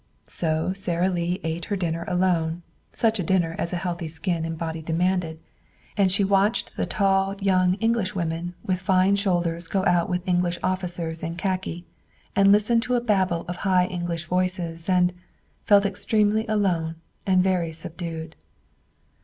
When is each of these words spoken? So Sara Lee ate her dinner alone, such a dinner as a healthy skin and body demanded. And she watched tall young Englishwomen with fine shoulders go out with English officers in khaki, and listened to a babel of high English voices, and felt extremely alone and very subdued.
So 0.25 0.73
Sara 0.73 1.09
Lee 1.09 1.39
ate 1.43 1.65
her 1.65 1.75
dinner 1.75 2.05
alone, 2.07 2.63
such 2.91 3.19
a 3.19 3.23
dinner 3.23 3.55
as 3.59 3.71
a 3.71 3.75
healthy 3.77 4.07
skin 4.07 4.45
and 4.45 4.57
body 4.57 4.81
demanded. 4.81 5.39
And 5.95 6.11
she 6.11 6.23
watched 6.23 6.71
tall 6.89 7.35
young 7.39 7.75
Englishwomen 7.75 8.55
with 8.65 8.79
fine 8.79 9.15
shoulders 9.15 9.67
go 9.67 9.85
out 9.85 10.09
with 10.09 10.27
English 10.27 10.57
officers 10.63 11.21
in 11.21 11.35
khaki, 11.35 11.85
and 12.35 12.51
listened 12.51 12.81
to 12.81 12.95
a 12.95 12.99
babel 12.99 13.45
of 13.47 13.57
high 13.57 13.85
English 13.85 14.25
voices, 14.25 14.89
and 14.89 15.13
felt 15.65 15.85
extremely 15.85 16.47
alone 16.47 16.95
and 17.27 17.43
very 17.43 17.71
subdued. 17.71 18.35